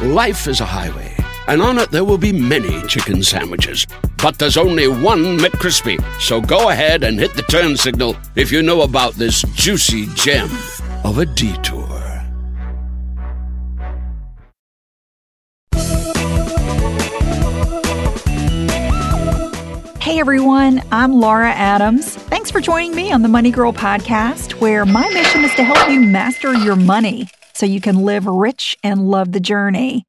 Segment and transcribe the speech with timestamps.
[0.00, 1.14] Life is a highway,
[1.46, 3.86] and on it there will be many chicken sandwiches.
[4.22, 6.02] But there's only one McCrispy.
[6.18, 10.48] So go ahead and hit the turn signal if you know about this juicy gem
[11.04, 11.86] of a detour.
[20.00, 22.16] Hey everyone, I'm Laura Adams.
[22.16, 25.90] Thanks for joining me on the Money Girl podcast, where my mission is to help
[25.90, 27.28] you master your money
[27.60, 30.06] so you can live rich and love the journey.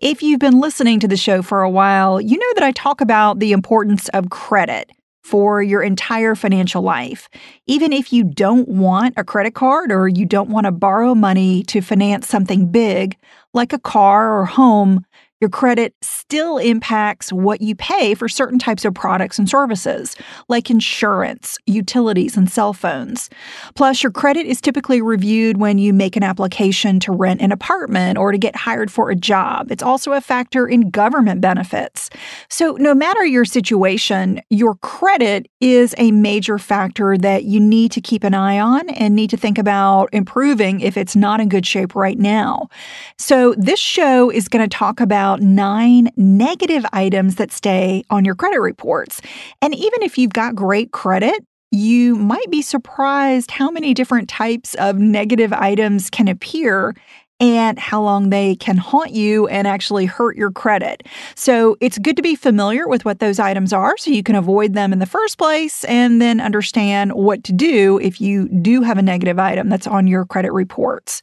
[0.00, 3.00] If you've been listening to the show for a while, you know that I talk
[3.00, 4.90] about the importance of credit
[5.22, 7.30] for your entire financial life.
[7.66, 11.62] Even if you don't want a credit card or you don't want to borrow money
[11.64, 13.16] to finance something big,
[13.54, 15.06] like a car or home,
[15.40, 20.14] your credit still impacts what you pay for certain types of products and services,
[20.48, 23.30] like insurance, utilities, and cell phones.
[23.74, 28.18] Plus, your credit is typically reviewed when you make an application to rent an apartment
[28.18, 29.70] or to get hired for a job.
[29.70, 32.10] It's also a factor in government benefits.
[32.50, 38.00] So, no matter your situation, your credit is a major factor that you need to
[38.00, 41.64] keep an eye on and need to think about improving if it's not in good
[41.64, 42.68] shape right now.
[43.16, 48.24] So, this show is going to talk about about nine negative items that stay on
[48.24, 49.20] your credit reports.
[49.62, 54.74] And even if you've got great credit, you might be surprised how many different types
[54.74, 56.96] of negative items can appear
[57.38, 61.06] and how long they can haunt you and actually hurt your credit.
[61.36, 64.74] So it's good to be familiar with what those items are so you can avoid
[64.74, 68.98] them in the first place and then understand what to do if you do have
[68.98, 71.22] a negative item that's on your credit reports.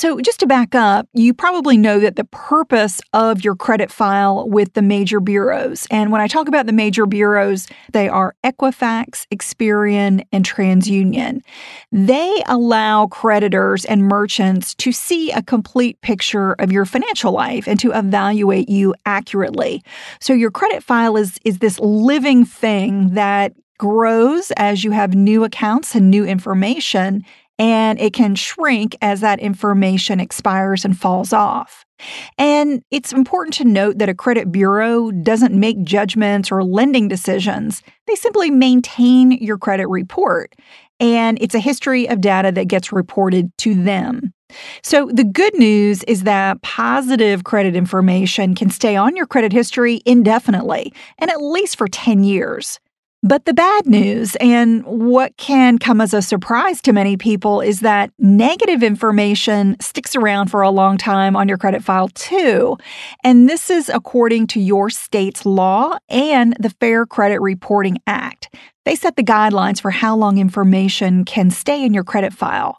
[0.00, 4.48] So, just to back up, you probably know that the purpose of your credit file
[4.48, 9.26] with the major bureaus, and when I talk about the major bureaus, they are Equifax,
[9.30, 11.42] Experian, and TransUnion.
[11.92, 17.78] They allow creditors and merchants to see a complete picture of your financial life and
[17.80, 19.82] to evaluate you accurately.
[20.18, 25.42] So, your credit file is, is this living thing that grows as you have new
[25.42, 27.24] accounts and new information
[27.60, 31.84] and it can shrink as that information expires and falls off.
[32.38, 37.82] And it's important to note that a credit bureau doesn't make judgments or lending decisions.
[38.06, 40.54] They simply maintain your credit report.
[41.00, 44.32] And it's a history of data that gets reported to them.
[44.82, 50.00] So, the good news is that positive credit information can stay on your credit history
[50.06, 52.80] indefinitely and at least for 10 years.
[53.22, 57.80] But the bad news, and what can come as a surprise to many people, is
[57.80, 62.78] that negative information sticks around for a long time on your credit file, too.
[63.22, 68.54] And this is according to your state's law and the Fair Credit Reporting Act.
[68.86, 72.78] They set the guidelines for how long information can stay in your credit file.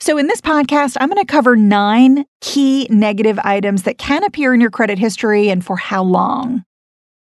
[0.00, 4.54] So, in this podcast, I'm going to cover nine key negative items that can appear
[4.54, 6.64] in your credit history and for how long.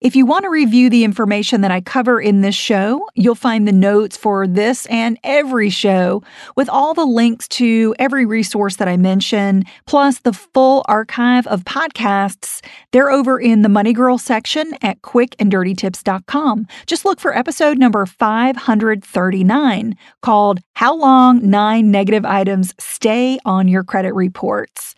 [0.04, 3.66] If you want to review the information that I cover in this show, you'll find
[3.66, 6.22] the notes for this and every show
[6.58, 11.64] with all the links to every resource that I mention, plus the full archive of
[11.64, 12.62] podcasts.
[12.92, 16.68] They're over in the Money Girl section at quickanddirtytips.com.
[16.86, 23.86] Just look for episode number 539 called How Long Nine Negative Items Stay on Your
[23.86, 24.96] Credit Reports.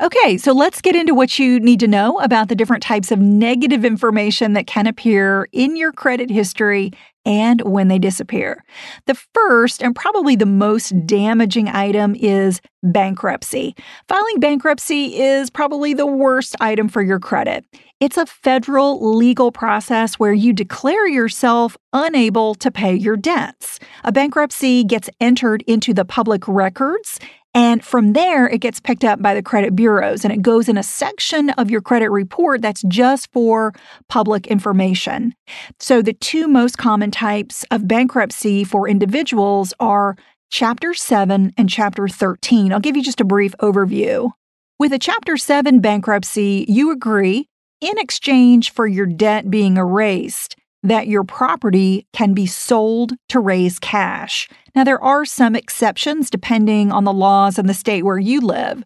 [0.00, 3.18] Okay, so let's get into what you need to know about the different types of
[3.18, 6.92] negative information that can appear in your credit history
[7.26, 8.64] and when they disappear.
[9.06, 13.74] The first and probably the most damaging item is bankruptcy.
[14.08, 17.64] Filing bankruptcy is probably the worst item for your credit.
[18.00, 23.80] It's a federal legal process where you declare yourself unable to pay your debts.
[24.04, 27.18] A bankruptcy gets entered into the public records
[27.58, 30.78] and from there, it gets picked up by the credit bureaus and it goes in
[30.78, 33.74] a section of your credit report that's just for
[34.08, 35.34] public information.
[35.80, 40.16] So, the two most common types of bankruptcy for individuals are
[40.52, 42.72] Chapter 7 and Chapter 13.
[42.72, 44.30] I'll give you just a brief overview.
[44.78, 47.48] With a Chapter 7 bankruptcy, you agree,
[47.80, 53.78] in exchange for your debt being erased, that your property can be sold to raise
[53.78, 54.48] cash.
[54.74, 58.84] Now, there are some exceptions depending on the laws in the state where you live,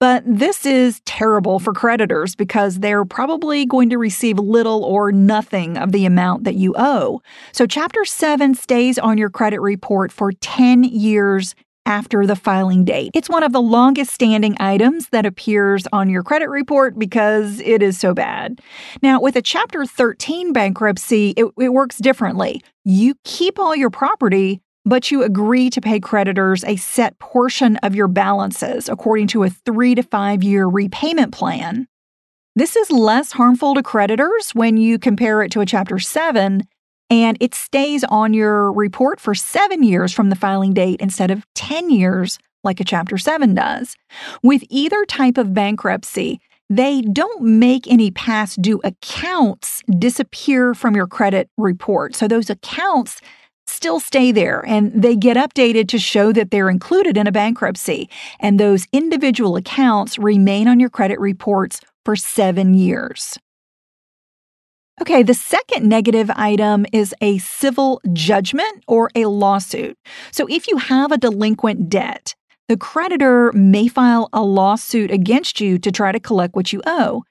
[0.00, 5.76] but this is terrible for creditors because they're probably going to receive little or nothing
[5.76, 7.22] of the amount that you owe.
[7.52, 11.54] So, Chapter 7 stays on your credit report for 10 years
[11.88, 13.10] after the filing date.
[13.14, 17.82] It's one of the longest standing items that appears on your credit report because it
[17.82, 18.60] is so bad.
[19.02, 22.62] Now, with a Chapter 13 bankruptcy, it, it works differently.
[22.84, 27.94] You keep all your property, but you agree to pay creditors a set portion of
[27.94, 31.88] your balances according to a three to five year repayment plan.
[32.54, 36.64] This is less harmful to creditors when you compare it to a Chapter 7
[37.10, 41.46] and it stays on your report for seven years from the filing date instead of
[41.54, 43.96] 10 years like a Chapter 7 does.
[44.42, 51.06] With either type of bankruptcy, they don't make any past due accounts disappear from your
[51.06, 52.14] credit report.
[52.14, 53.20] So those accounts
[53.66, 58.08] still stay there and they get updated to show that they're included in a bankruptcy.
[58.40, 63.38] And those individual accounts remain on your credit reports for seven years.
[65.00, 69.96] Okay, the second negative item is a civil judgment or a lawsuit.
[70.32, 72.34] So if you have a delinquent debt,
[72.66, 77.22] the creditor may file a lawsuit against you to try to collect what you owe.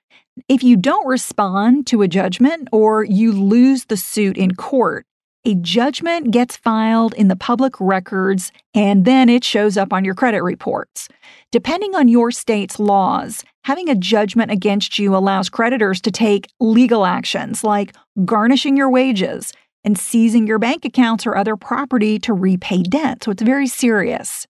[0.47, 5.05] If you don't respond to a judgment or you lose the suit in court,
[5.47, 10.13] a judgment gets filed in the public records and then it shows up on your
[10.13, 11.07] credit reports.
[11.53, 17.05] Depending on your state's laws, having a judgment against you allows creditors to take legal
[17.05, 17.95] actions like
[18.25, 19.53] garnishing your wages
[19.85, 23.23] and seizing your bank accounts or other property to repay debt.
[23.23, 24.45] So it's very serious.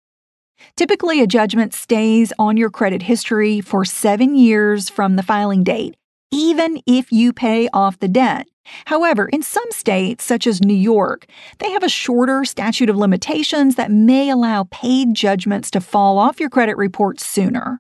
[0.78, 5.98] Typically, a judgment stays on your credit history for seven years from the filing date,
[6.32, 8.48] even if you pay off the debt.
[8.86, 11.26] However, in some states, such as New York,
[11.60, 16.40] they have a shorter statute of limitations that may allow paid judgments to fall off
[16.40, 17.80] your credit report sooner.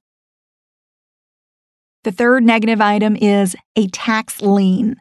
[2.03, 4.97] The third negative item is a tax lien.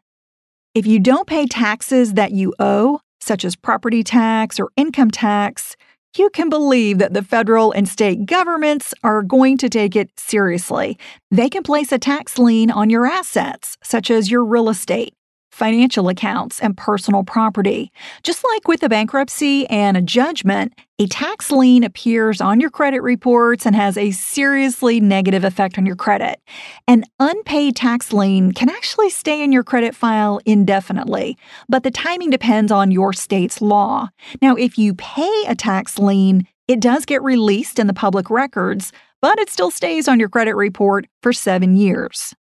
[0.75, 5.77] If you don't pay taxes that you owe, such as property tax or income tax,
[6.17, 10.99] you can believe that the federal and state governments are going to take it seriously.
[11.31, 15.15] They can place a tax lien on your assets, such as your real estate,
[15.55, 17.93] financial accounts, and personal property.
[18.25, 23.03] Just like with a bankruptcy and a judgment, a tax lien appears on your credit
[23.03, 26.41] reports and has a seriously negative effect on your credit.
[26.89, 32.31] An unpaid tax lien can actually stay in your credit file indefinitely, but the timing
[32.31, 34.09] depends on your state's law.
[34.43, 38.91] Now, if you pay a tax lien, it does get released in the public records,
[39.23, 42.35] but it still stays on your credit report for seven years.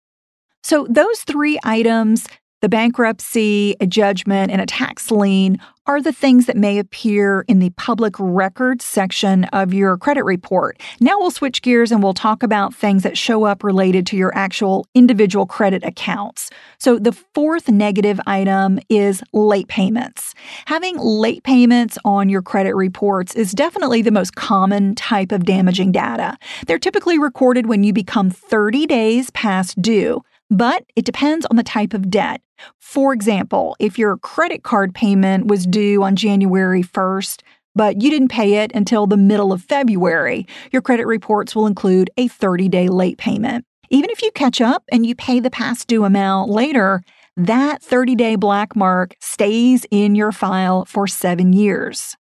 [0.63, 2.25] So, those three items
[2.63, 7.59] the bankruptcy, a judgment, and a tax lien are the things that may appear in
[7.59, 10.79] the public records section of your credit report.
[11.01, 14.33] Now we'll switch gears and we'll talk about things that show up related to your
[14.33, 16.49] actual individual credit accounts.
[16.77, 20.33] So the fourth negative item is late payments.
[20.65, 25.91] Having late payments on your credit reports is definitely the most common type of damaging
[25.91, 26.37] data.
[26.65, 31.63] They're typically recorded when you become 30 days past due but it depends on the
[31.63, 32.41] type of debt.
[32.79, 37.41] For example, if your credit card payment was due on January 1st,
[37.75, 42.09] but you didn't pay it until the middle of February, your credit reports will include
[42.17, 43.65] a 30 day late payment.
[43.89, 47.03] Even if you catch up and you pay the past due amount later,
[47.35, 52.15] that 30 day black mark stays in your file for seven years.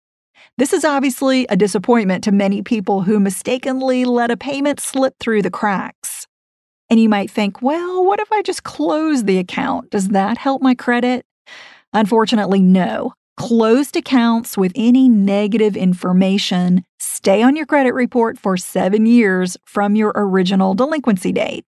[0.57, 5.43] This is obviously a disappointment to many people who mistakenly let a payment slip through
[5.43, 6.20] the cracks.
[6.91, 9.91] And you might think, well, what if I just close the account?
[9.91, 11.25] Does that help my credit?
[11.93, 13.15] Unfortunately, no.
[13.37, 19.95] Closed accounts with any negative information stay on your credit report for seven years from
[19.95, 21.65] your original delinquency date.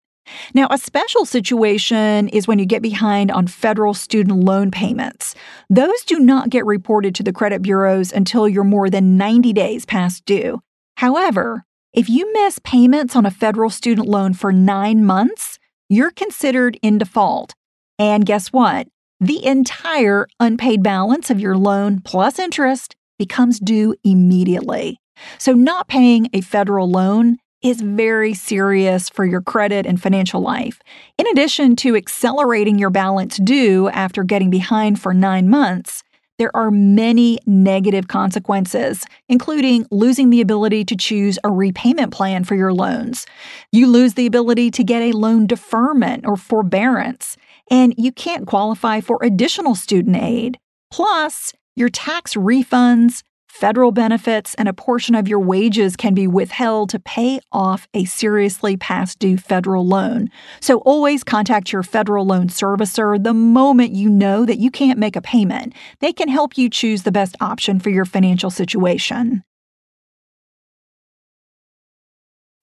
[0.55, 5.35] Now, a special situation is when you get behind on federal student loan payments.
[5.69, 9.85] Those do not get reported to the credit bureaus until you're more than 90 days
[9.85, 10.61] past due.
[10.97, 15.59] However, if you miss payments on a federal student loan for nine months,
[15.91, 17.55] you're considered in default.
[17.99, 18.89] And guess what?
[19.21, 24.99] The entire unpaid balance of your loan plus interest becomes due immediately.
[25.37, 30.81] So, not paying a federal loan is very serious for your credit and financial life.
[31.19, 36.03] In addition to accelerating your balance due after getting behind for nine months,
[36.43, 42.57] there are many negative consequences, including losing the ability to choose a repayment plan for
[42.57, 43.27] your loans.
[43.71, 47.37] You lose the ability to get a loan deferment or forbearance.
[47.71, 50.59] and you can't qualify for additional student aid.
[50.91, 53.23] Plus, your tax refunds,
[53.53, 58.07] federal benefits, and a portion of your wages can be withheld to pay off a
[58.07, 60.31] seriously past due federal loan.
[60.61, 65.17] So always contact your federal loan servicer the moment you know that you can't make
[65.17, 65.75] a payment.
[66.01, 69.45] They can help you choose the best option for your financial situation.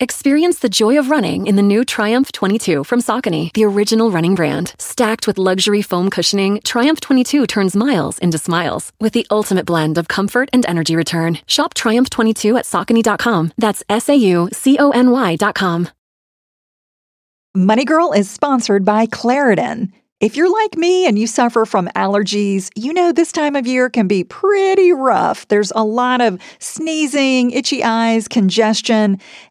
[0.02, 4.34] Experience the joy of running in the new Triumph 22 from Saucony, the original running
[4.34, 4.74] brand.
[4.80, 9.98] Stacked with luxury foam cushioning, Triumph 22 turns miles into smiles with the ultimate blend
[9.98, 11.40] of comfort and energy return.
[11.48, 13.52] Shop Triumph 22 at Saucony.com.
[13.58, 15.90] That's S A U C O N Y.com.
[17.54, 19.92] Money Girl is sponsored by Claritin.
[20.22, 23.90] If you're like me and you suffer from allergies, you know this time of year
[23.90, 25.48] can be pretty rough.
[25.48, 29.20] There's a lot of sneezing, itchy eyes, congestion,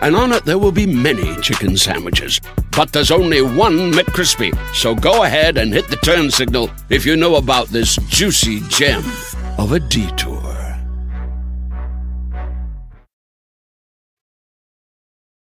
[0.00, 2.40] and on it there will be many chicken sandwiches.
[2.76, 4.56] But there's only one McCrispy.
[4.74, 9.04] So go ahead and hit the turn signal if you know about this juicy gem
[9.58, 10.40] of a detour.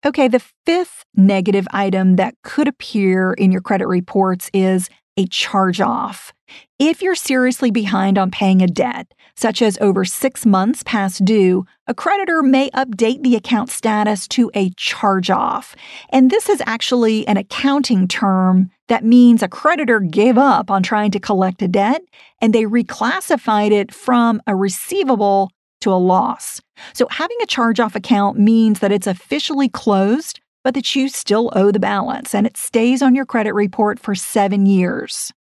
[0.06, 5.80] Okay, the fifth negative item that could appear in your credit reports is a charge
[5.80, 6.34] off.
[6.80, 11.64] If you're seriously behind on paying a debt, such as over six months past due,
[11.86, 15.76] a creditor may update the account status to a charge off.
[16.10, 21.12] And this is actually an accounting term that means a creditor gave up on trying
[21.12, 22.02] to collect a debt
[22.40, 26.60] and they reclassified it from a receivable to a loss.
[26.92, 31.52] So having a charge off account means that it's officially closed, but that you still
[31.54, 35.32] owe the balance and it stays on your credit report for seven years.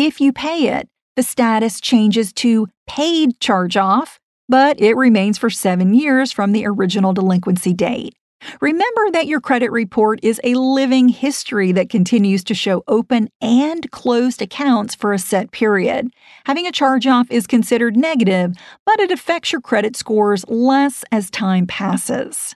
[0.00, 5.50] If you pay it, the status changes to paid charge off, but it remains for
[5.50, 8.14] seven years from the original delinquency date.
[8.60, 13.90] Remember that your credit report is a living history that continues to show open and
[13.90, 16.10] closed accounts for a set period.
[16.46, 18.54] Having a charge off is considered negative,
[18.86, 22.54] but it affects your credit scores less as time passes.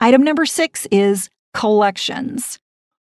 [0.00, 2.58] Item number six is collections.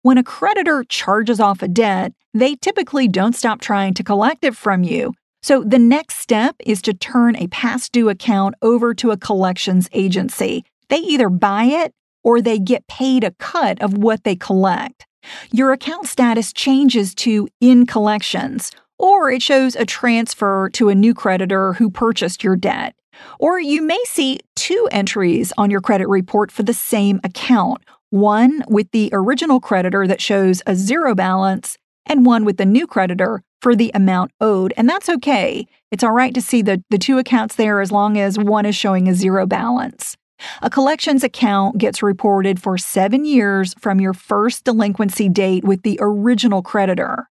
[0.03, 4.55] When a creditor charges off a debt, they typically don't stop trying to collect it
[4.55, 5.13] from you.
[5.43, 9.89] So the next step is to turn a past due account over to a collections
[9.93, 10.65] agency.
[10.89, 15.05] They either buy it or they get paid a cut of what they collect.
[15.51, 21.13] Your account status changes to in collections, or it shows a transfer to a new
[21.13, 22.95] creditor who purchased your debt.
[23.41, 28.63] Or you may see two entries on your credit report for the same account one
[28.69, 33.43] with the original creditor that shows a zero balance, and one with the new creditor
[33.61, 34.73] for the amount owed.
[34.77, 35.67] And that's okay.
[35.91, 38.77] It's all right to see the, the two accounts there as long as one is
[38.77, 40.17] showing a zero balance.
[40.63, 45.99] A collections account gets reported for seven years from your first delinquency date with the
[46.01, 47.29] original creditor.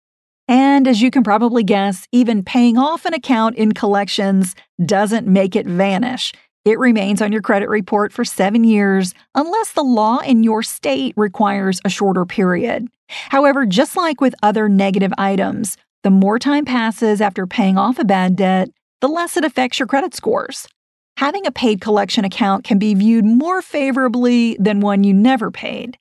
[0.48, 5.56] And as you can probably guess, even paying off an account in collections doesn't make
[5.56, 6.32] it vanish.
[6.70, 11.14] It remains on your credit report for seven years unless the law in your state
[11.16, 12.86] requires a shorter period.
[13.08, 18.04] However, just like with other negative items, the more time passes after paying off a
[18.04, 18.68] bad debt,
[19.00, 20.68] the less it affects your credit scores
[21.16, 25.98] having a paid collection account can be viewed more favorably than one you never paid.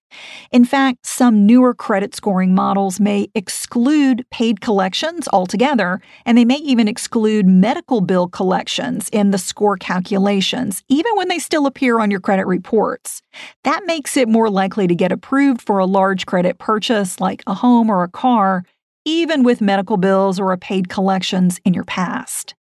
[0.51, 6.57] In fact, some newer credit scoring models may exclude paid collections altogether, and they may
[6.57, 12.09] even exclude medical bill collections in the score calculations, even when they still appear on
[12.09, 13.21] your credit reports.
[13.63, 17.53] That makes it more likely to get approved for a large credit purchase like a
[17.53, 18.63] home or a car,
[19.05, 22.55] even with medical bills or a paid collections in your past.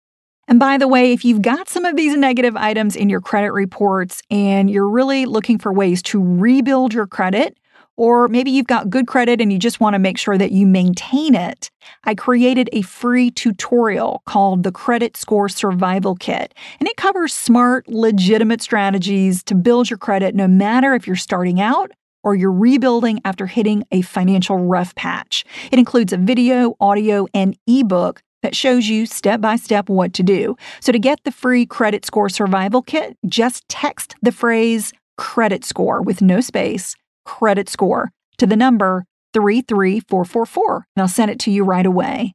[0.48, 3.52] And by the way, if you've got some of these negative items in your credit
[3.52, 7.56] reports and you're really looking for ways to rebuild your credit,
[7.96, 10.66] or maybe you've got good credit and you just want to make sure that you
[10.66, 11.70] maintain it,
[12.04, 16.54] I created a free tutorial called the Credit Score Survival Kit.
[16.80, 21.60] And it covers smart, legitimate strategies to build your credit no matter if you're starting
[21.60, 21.92] out
[22.24, 25.44] or you're rebuilding after hitting a financial rough patch.
[25.70, 30.22] It includes a video, audio, and ebook that shows you step by step what to
[30.22, 30.54] do.
[30.80, 36.02] So to get the free credit score survival kit, just text the phrase credit score
[36.02, 41.64] with no space, credit score to the number 33444 and I'll send it to you
[41.64, 42.34] right away.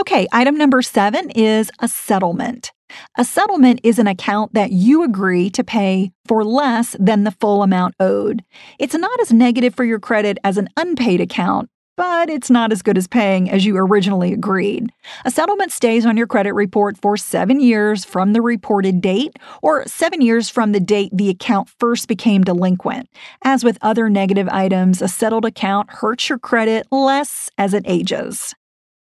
[0.00, 2.72] Okay, item number 7 is a settlement.
[3.16, 7.62] A settlement is an account that you agree to pay for less than the full
[7.62, 8.42] amount owed.
[8.80, 12.82] It's not as negative for your credit as an unpaid account, but it's not as
[12.82, 14.90] good as paying as you originally agreed.
[15.24, 19.86] A settlement stays on your credit report for seven years from the reported date or
[19.86, 23.08] seven years from the date the account first became delinquent.
[23.44, 28.54] As with other negative items, a settled account hurts your credit less as it ages.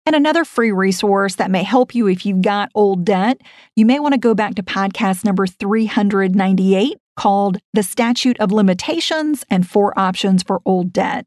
[0.05, 3.41] And another free resource that may help you if you've got old debt,
[3.75, 9.43] you may want to go back to podcast number 398 called The Statute of Limitations
[9.49, 11.25] and Four Options for Old Debt.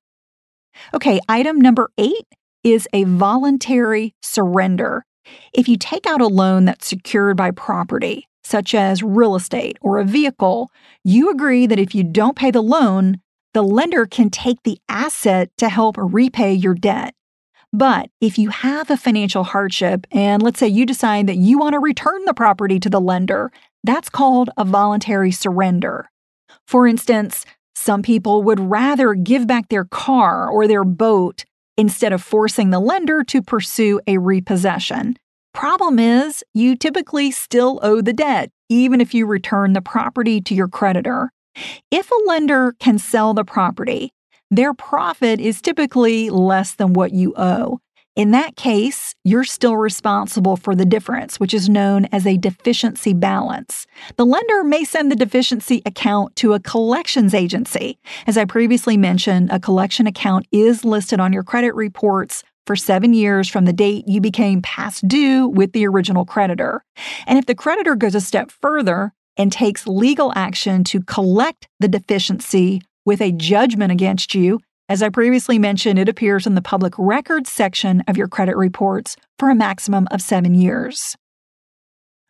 [0.95, 2.27] Okay, item number eight
[2.65, 5.05] is a voluntary surrender.
[5.53, 9.99] If you take out a loan that's secured by property, such as real estate or
[9.99, 10.71] a vehicle,
[11.05, 13.21] you agree that if you don't pay the loan,
[13.55, 17.15] the lender can take the asset to help repay your debt.
[17.73, 21.75] But if you have a financial hardship and let's say you decide that you want
[21.75, 23.53] to return the property to the lender,
[23.85, 26.09] that's called a voluntary surrender.
[26.67, 27.45] For instance,
[27.79, 31.45] some people would rather give back their car or their boat
[31.77, 35.17] instead of forcing the lender to pursue a repossession.
[35.55, 40.55] Problem is, you typically still owe the debt, even if you return the property to
[40.55, 41.31] your creditor.
[41.91, 44.13] If a lender can sell the property,
[44.51, 47.79] their profit is typically less than what you owe.
[48.19, 53.15] In that case, you're still responsible for the difference, which is known as a deficiency
[53.15, 53.87] balance.
[54.17, 57.97] The lender may send the deficiency account to a collections agency.
[58.27, 63.13] As I previously mentioned, a collection account is listed on your credit reports for seven
[63.13, 66.85] years from the date you became past due with the original creditor.
[67.29, 71.87] And if the creditor goes a step further and takes legal action to collect the
[71.87, 76.95] deficiency with a judgment against you, as I previously mentioned, it appears in the public
[76.97, 81.17] records section of your credit reports for a maximum of seven years.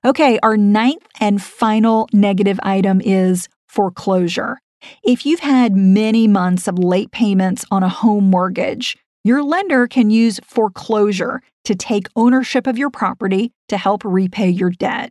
[0.05, 4.59] Okay, our ninth and final negative item is foreclosure.
[5.03, 10.11] If you've had many months of late payments on a home mortgage, your lender can
[10.11, 15.11] use foreclosure to take ownership of your property to help repay your debt.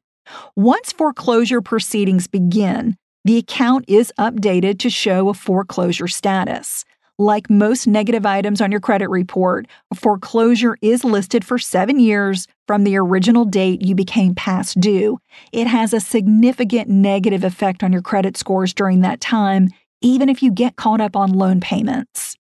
[0.56, 6.86] Once foreclosure proceedings begin, the account is updated to show a foreclosure status.
[7.20, 12.84] Like most negative items on your credit report, foreclosure is listed for seven years from
[12.84, 15.18] the original date you became past due.
[15.52, 20.44] It has a significant negative effect on your credit scores during that time, even if
[20.44, 22.36] you get caught up on loan payments.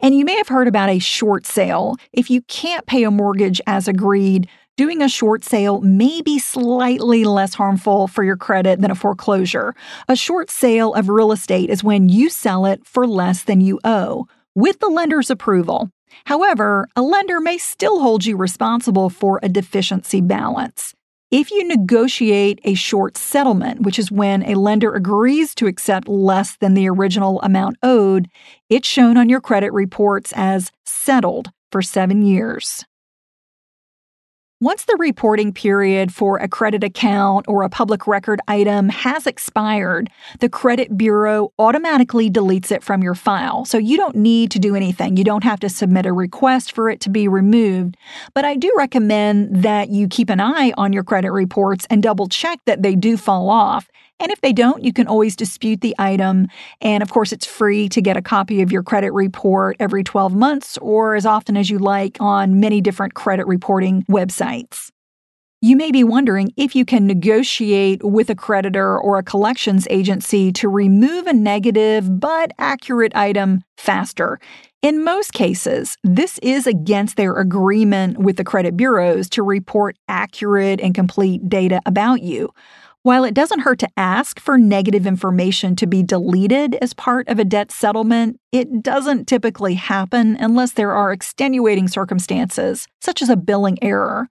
[0.00, 1.96] And you may have heard about a short sale.
[2.10, 7.24] If you can't pay a mortgage as agreed, doing a short sale may be slightly
[7.24, 9.74] less harmful for your credit than a foreclosure.
[10.08, 13.80] A short sale of real estate is when you sell it for less than you
[13.82, 15.90] owe, with the lender's approval.
[16.26, 20.94] However, a lender may still hold you responsible for a deficiency balance.
[21.32, 26.56] If you negotiate a short settlement, which is when a lender agrees to accept less
[26.56, 28.28] than the original amount owed,
[28.70, 32.84] it's shown on your credit reports as settled for seven years.
[34.60, 40.10] Once the reporting period for a credit account or a public record item has expired,
[40.40, 43.64] the credit bureau automatically deletes it from your file.
[43.64, 45.16] So you don't need to do anything.
[45.16, 47.96] You don't have to submit a request for it to be removed.
[48.34, 52.26] But I do recommend that you keep an eye on your credit reports and double
[52.26, 53.88] check that they do fall off
[54.20, 56.48] and if they don't, you can always dispute the item.
[56.80, 60.34] And of course, it's free to get a copy of your credit report every 12
[60.34, 64.90] months or as often as you like on many different credit reporting websites.
[65.60, 70.52] You may be wondering if you can negotiate with a creditor or a collections agency
[70.52, 74.38] to remove a negative but accurate item faster.
[74.82, 80.80] In most cases, this is against their agreement with the credit bureaus to report accurate
[80.80, 82.50] and complete data about you.
[83.02, 87.38] While it doesn't hurt to ask for negative information to be deleted as part of
[87.38, 93.36] a debt settlement, it doesn't typically happen unless there are extenuating circumstances, such as a
[93.36, 94.28] billing error.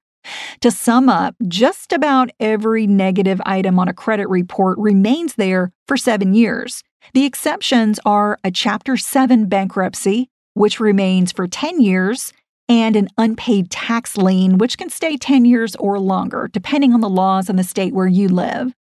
[0.62, 5.95] To sum up, just about every negative item on a credit report remains there for
[5.95, 6.84] seven years.
[7.13, 12.34] The exceptions are a Chapter 7 bankruptcy, which remains for 10 years,
[12.69, 17.10] and an unpaid tax lien, which can stay 10 years or longer, depending on the
[17.10, 18.73] laws in the state where you live.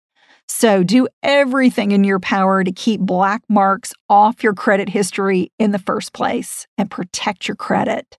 [0.49, 5.73] So do everything in your power to keep black marks off your credit history in
[5.73, 8.19] the first place and protect your credit.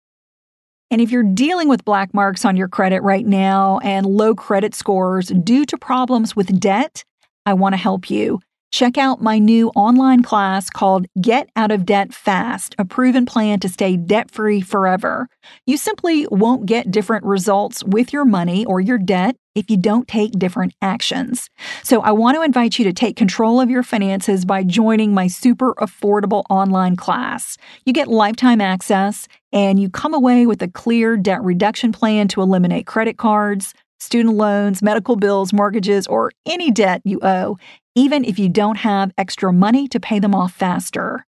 [0.91, 4.73] And if you're dealing with black marks on your credit right now and low credit
[4.73, 7.04] scores due to problems with debt,
[7.45, 8.39] I want to help you.
[8.75, 13.61] Check out my new online class called Get Out of Debt Fast, a proven plan
[13.61, 15.29] to stay debt free forever.
[15.65, 20.09] You simply won't get different results with your money or your debt if you don't
[20.09, 21.49] take different actions.
[21.83, 25.27] So, I want to invite you to take control of your finances by joining my
[25.27, 27.57] super affordable online class.
[27.85, 32.41] You get lifetime access and you come away with a clear debt reduction plan to
[32.41, 37.57] eliminate credit cards student loans, medical bills, mortgages, or any debt you owe,
[37.95, 41.25] even if you don't have extra money to pay them off faster.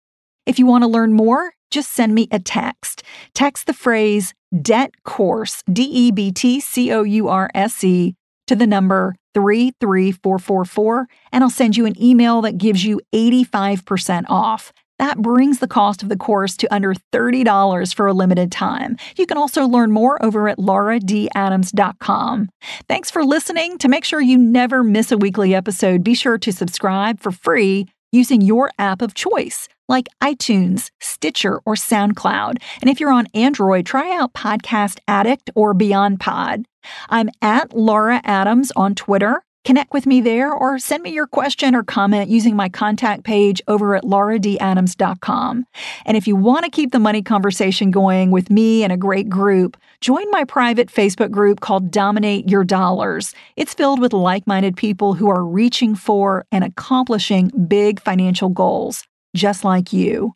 [0.47, 3.03] If you want to learn more, just send me a text.
[3.35, 8.15] Text the phrase debt course, D E B T C O U R S E,
[8.47, 14.73] to the number 33444, and I'll send you an email that gives you 85% off.
[15.03, 18.97] That brings the cost of the course to under $30 for a limited time.
[19.17, 22.49] You can also learn more over at lauradadams.com.
[22.89, 23.79] Thanks for listening.
[23.79, 27.89] To make sure you never miss a weekly episode, be sure to subscribe for free
[28.13, 32.59] using your app of choice like iTunes, Stitcher, or SoundCloud.
[32.81, 36.65] And if you're on Android, try out Podcast Addict or Beyond Pod.
[37.09, 39.43] I'm at Laura Adams on Twitter.
[39.65, 43.63] Connect with me there or send me your question or comment using my contact page
[43.69, 45.67] over at lauradadams.com.
[46.05, 49.29] And if you want to keep the money conversation going with me and a great
[49.29, 53.35] group, join my private Facebook group called Dominate Your Dollars.
[53.55, 59.05] It's filled with like minded people who are reaching for and accomplishing big financial goals,
[59.37, 60.35] just like you.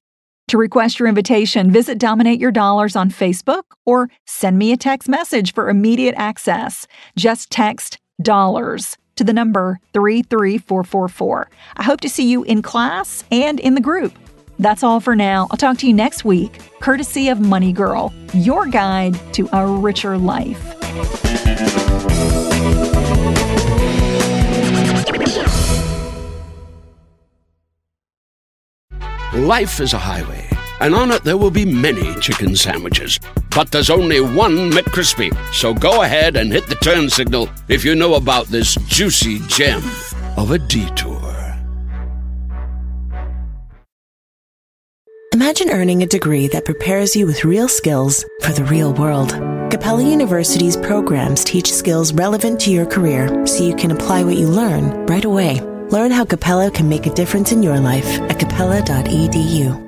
[0.49, 5.09] To request your invitation, visit Dominate Your Dollars on Facebook or send me a text
[5.09, 6.87] message for immediate access.
[7.17, 11.49] Just text dollars to the number 33444.
[11.77, 14.13] I hope to see you in class and in the group.
[14.59, 15.49] That's all for now.
[15.51, 20.17] I'll talk to you next week, courtesy of Money Girl, your guide to a richer
[20.17, 20.75] life.
[29.35, 30.49] Life is a highway,
[30.81, 33.21] and on it there will be many chicken sandwiches.
[33.51, 35.37] But there's only one McCrispy.
[35.53, 39.83] So go ahead and hit the turn signal if you know about this juicy gem
[40.37, 41.37] of a detour.
[45.33, 49.31] Imagine earning a degree that prepares you with real skills for the real world.
[49.71, 54.49] Capella University's programs teach skills relevant to your career so you can apply what you
[54.49, 55.61] learn right away.
[55.91, 59.86] Learn how Capella can make a difference in your life at capella.edu.